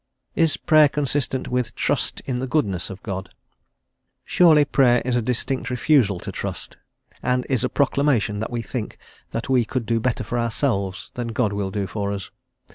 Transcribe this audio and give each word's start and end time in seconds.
Is 0.33 0.57
Prayer 0.57 0.89
consistent 0.89 1.47
with 1.47 1.75
trust 1.75 2.21
in 2.25 2.39
the 2.39 2.47
goodness 2.47 2.89
of 2.89 3.03
God? 3.03 3.29
Surely 4.25 4.65
Prayer 4.65 4.99
is 5.05 5.15
a 5.15 5.21
distinct 5.21 5.69
refusal 5.69 6.19
to 6.21 6.31
trust, 6.31 6.77
and 7.21 7.45
is 7.51 7.63
a 7.63 7.69
proclamation 7.69 8.39
that 8.39 8.49
we 8.49 8.63
think 8.63 8.97
that 9.29 9.47
we 9.47 9.63
could 9.63 9.85
do 9.85 9.99
better 9.99 10.23
for 10.23 10.39
ourselves 10.39 11.11
than 11.13 11.27
God 11.27 11.53
will 11.53 11.69
do 11.69 11.85
for 11.85 12.11
us. 12.11 12.31